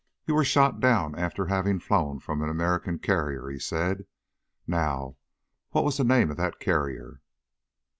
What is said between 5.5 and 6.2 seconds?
what was the